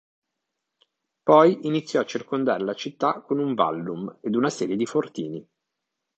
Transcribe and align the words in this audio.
Poi 1.21 1.59
iniziò 1.67 1.99
a 2.01 2.05
circondare 2.05 2.63
la 2.63 2.73
città 2.73 3.21
con 3.21 3.37
un 3.37 3.53
"vallum" 3.53 4.17
ed 4.21 4.33
una 4.33 4.49
serie 4.49 4.75
di 4.75 4.87
fortini. 4.87 5.47